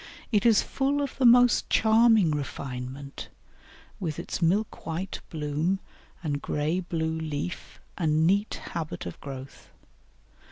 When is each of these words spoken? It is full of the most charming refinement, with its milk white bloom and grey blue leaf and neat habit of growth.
It 0.31 0.47
is 0.47 0.63
full 0.63 0.99
of 1.03 1.15
the 1.19 1.27
most 1.27 1.69
charming 1.69 2.31
refinement, 2.31 3.29
with 3.99 4.17
its 4.17 4.41
milk 4.41 4.83
white 4.87 5.19
bloom 5.29 5.79
and 6.23 6.41
grey 6.41 6.79
blue 6.79 7.19
leaf 7.19 7.79
and 7.99 8.25
neat 8.25 8.55
habit 8.71 9.05
of 9.05 9.21
growth. 9.21 9.69